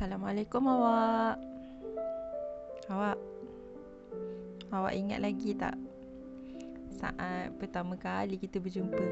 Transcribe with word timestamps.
Assalamualaikum 0.00 0.64
awak. 0.64 1.36
Awak 2.88 3.20
Awak 4.72 4.94
ingat 4.96 5.20
lagi 5.20 5.52
tak 5.52 5.76
saat 6.88 7.52
pertama 7.60 8.00
kali 8.00 8.40
kita 8.40 8.64
berjumpa? 8.64 9.04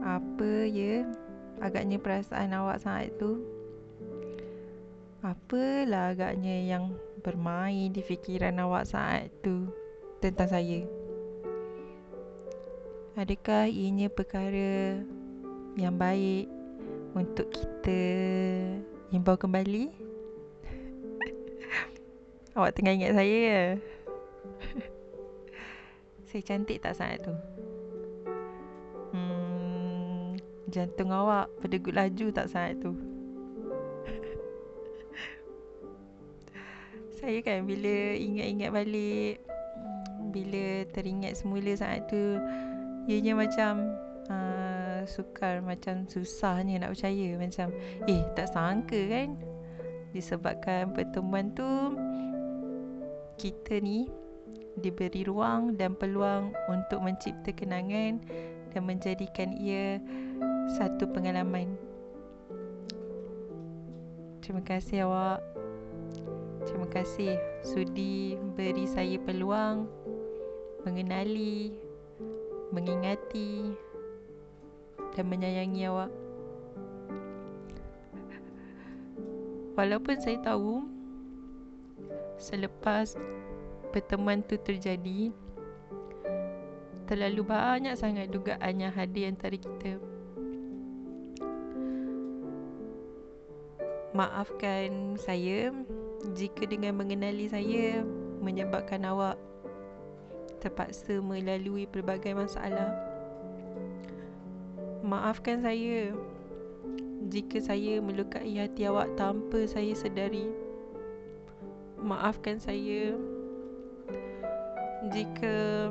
Apa 0.00 0.64
ya 0.64 1.04
agaknya 1.60 2.00
perasaan 2.00 2.56
awak 2.56 2.80
saat 2.80 3.12
itu? 3.12 3.44
Apalah 5.28 6.16
agaknya 6.16 6.64
yang 6.64 6.96
bermain 7.20 7.92
di 7.92 8.00
fikiran 8.00 8.64
awak 8.64 8.88
saat 8.88 9.28
itu 9.28 9.68
tentang 10.24 10.48
saya? 10.48 10.88
Adakah 13.12 13.68
ianya 13.68 14.08
perkara 14.08 15.04
yang 15.76 16.00
baik 16.00 16.59
untuk 17.14 17.50
kita 17.50 18.00
himbau 19.10 19.34
kembali? 19.34 19.90
Awak 22.56 22.72
tengah 22.78 22.94
ingat 22.94 23.12
saya 23.18 23.38
ya? 23.42 23.64
saya 26.30 26.42
cantik 26.46 26.78
tak 26.78 26.94
saat 26.94 27.18
tu? 27.26 27.34
Hmm, 29.10 30.38
jantung 30.70 31.10
awak 31.10 31.50
berdegup 31.58 31.98
laju 31.98 32.26
tak 32.30 32.46
saat 32.46 32.78
tu? 32.78 32.94
saya 37.18 37.42
kan 37.42 37.66
bila 37.66 38.16
ingat-ingat 38.16 38.70
balik 38.70 39.42
Bila 40.30 40.86
teringat 40.94 41.36
semula 41.42 41.74
saat 41.74 42.06
tu 42.06 42.38
Ianya 43.10 43.34
macam 43.34 43.90
Sukar 45.06 45.60
Macam 45.60 46.08
susahnya 46.08 46.80
nak 46.80 46.96
percaya. 46.96 47.36
Macam 47.36 47.68
Eh 48.08 48.22
tak 48.34 48.50
sangka 48.52 49.00
kan? 49.08 49.36
Disebabkan 50.10 50.96
pertemuan 50.96 51.52
tu 51.54 51.68
Kita 53.38 53.78
ni 53.78 54.08
Diberi 54.80 55.26
ruang 55.26 55.76
dan 55.76 55.94
peluang 55.94 56.52
Untuk 56.72 57.04
mencipta 57.04 57.52
kenangan 57.52 58.20
Dan 58.72 58.82
menjadikan 58.86 59.54
ia 59.54 60.00
Satu 60.78 61.06
pengalaman. 61.10 61.90
Terima 64.50 64.66
kasih 64.66 65.06
awak. 65.06 65.38
Terima 66.66 66.90
kasih 66.90 67.38
sudi 67.62 68.34
beri 68.58 68.82
saya 68.84 69.14
peluang 69.22 69.86
mengenali 70.82 71.70
mengingati 72.74 73.72
dan 75.14 75.24
menyayangi 75.26 75.86
awak. 75.90 76.10
Walaupun 79.74 80.16
saya 80.20 80.36
tahu 80.44 80.84
selepas 82.36 83.16
pertemuan 83.90 84.44
tu 84.44 84.60
terjadi 84.60 85.32
terlalu 87.10 87.42
banyak 87.42 87.98
sangat 87.98 88.30
dugaan 88.30 88.78
yang 88.78 88.94
hadir 88.94 89.26
antara 89.26 89.58
kita. 89.58 89.98
Maafkan 94.14 95.18
saya 95.18 95.74
jika 96.38 96.70
dengan 96.70 96.98
mengenali 96.98 97.50
saya 97.50 98.06
menyebabkan 98.38 99.02
awak 99.06 99.38
terpaksa 100.62 101.18
melalui 101.18 101.88
pelbagai 101.88 102.36
masalah. 102.36 103.09
Maafkan 105.00 105.64
saya 105.64 106.12
jika 107.30 107.58
saya 107.62 108.02
melukai 108.04 108.58
hati 108.60 108.84
awak 108.84 109.16
tanpa 109.16 109.64
saya 109.64 109.96
sedari. 109.96 110.44
Maafkan 112.00 112.60
saya 112.60 113.16
jika 115.08 115.88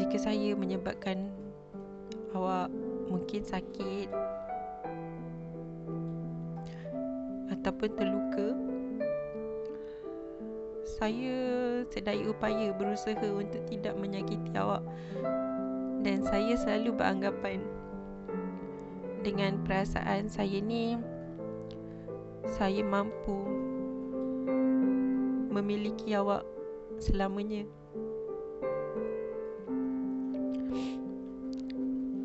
jika 0.00 0.16
saya 0.16 0.56
menyebabkan 0.56 1.28
awak 2.32 2.72
mungkin 3.12 3.44
sakit 3.44 4.08
ataupun 7.52 7.90
terluka 7.92 8.48
saya 11.00 11.36
sedaya 11.92 12.24
upaya 12.28 12.72
berusaha 12.72 13.28
untuk 13.28 13.60
tidak 13.68 13.92
menyakiti 14.00 14.52
awak 14.56 14.80
dan 16.00 16.24
saya 16.24 16.56
selalu 16.56 16.96
beranggapan 16.96 17.60
dengan 19.20 19.60
perasaan 19.68 20.32
saya 20.32 20.60
ni 20.64 20.96
saya 22.48 22.80
mampu 22.80 23.36
memiliki 25.52 26.16
awak 26.16 26.40
selamanya. 26.96 27.68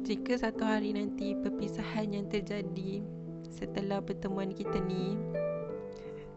Jika 0.06 0.38
satu 0.38 0.64
hari 0.64 0.94
nanti 0.94 1.34
perpisahan 1.34 2.14
yang 2.14 2.30
terjadi 2.30 3.02
setelah 3.50 4.00
pertemuan 4.00 4.53
kita 4.53 4.78
ni 4.85 5.18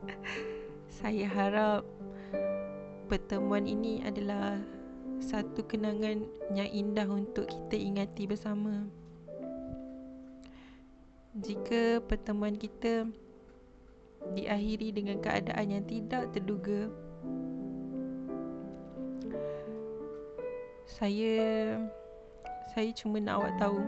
saya 0.99 1.29
harap 1.29 1.85
pertemuan 3.07 3.69
ini 3.69 4.01
adalah 4.03 4.57
satu 5.19 5.67
kenangan 5.67 6.23
yang 6.55 6.71
indah 6.71 7.07
untuk 7.11 7.51
kita 7.51 7.77
ingati 7.77 8.25
bersama. 8.31 8.87
Jika 11.39 12.03
pertemuan 12.07 12.59
kita 12.59 13.07
diakhiri 14.35 14.91
dengan 14.91 15.23
keadaan 15.23 15.71
yang 15.71 15.85
tidak 15.87 16.31
terduga, 16.35 16.91
saya 20.87 21.79
saya 22.75 22.91
cuma 22.95 23.23
nak 23.23 23.39
awak 23.43 23.55
tahu. 23.59 23.81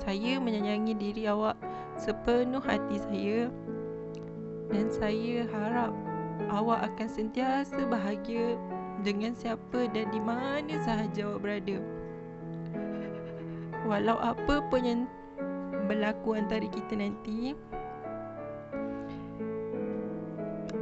Saya 0.00 0.40
menyayangi 0.40 0.94
diri 0.96 1.28
awak 1.28 1.56
sepenuh 2.00 2.62
hati 2.62 2.96
saya 3.02 3.52
dan 4.72 4.88
saya 4.88 5.44
harap 5.48 5.92
awak 6.52 6.86
akan 6.92 7.08
sentiasa 7.08 7.84
bahagia 7.88 8.56
dengan 9.02 9.34
siapa 9.34 9.86
dan 9.94 10.10
di 10.10 10.20
mana 10.22 10.74
sahaja 10.82 11.30
awak 11.30 11.40
berada. 11.42 11.78
Walau 13.86 14.18
apa 14.20 14.60
pun 14.68 14.82
yang 14.84 15.00
berlaku 15.88 16.36
antara 16.36 16.66
kita 16.68 16.98
nanti, 16.98 17.56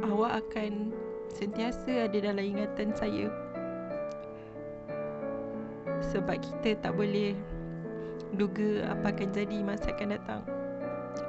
awak 0.03 0.43
akan 0.43 0.91
sentiasa 1.31 2.09
ada 2.09 2.17
dalam 2.17 2.43
ingatan 2.43 2.91
saya. 2.97 3.31
Sebab 6.11 6.39
kita 6.41 6.79
tak 6.83 6.97
boleh 6.97 7.37
duga 8.35 8.91
apa 8.91 9.13
akan 9.13 9.29
jadi 9.31 9.57
masa 9.63 9.93
akan 9.95 10.09
datang. 10.17 10.43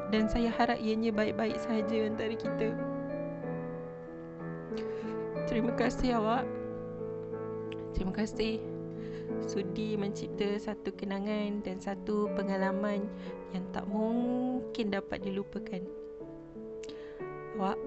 Dan 0.09 0.27
saya 0.27 0.49
harap 0.49 0.81
ianya 0.81 1.13
baik-baik 1.13 1.61
sahaja 1.61 2.09
antara 2.09 2.33
kita. 2.33 2.73
Terima 5.47 5.73
kasih 5.77 6.17
awak. 6.21 6.49
Terima 7.99 8.15
kasih 8.15 8.63
sudi 9.43 9.99
mencipta 9.99 10.55
satu 10.55 10.95
kenangan 10.95 11.59
dan 11.67 11.83
satu 11.83 12.31
pengalaman 12.39 13.11
yang 13.51 13.67
tak 13.75 13.91
mungkin 13.91 14.95
dapat 14.95 15.19
dilupakan. 15.27 15.83
Awak 17.59 17.79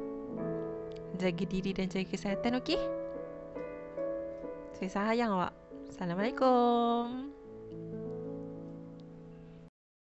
jaga 1.16 1.44
diri 1.47 1.72
dan 1.72 1.88
jaga 1.88 2.11
kesihatan 2.11 2.59
okey? 2.59 2.81
Saya 4.75 4.91
sayang 4.91 5.31
awak. 5.31 5.55
Assalamualaikum. 5.88 7.41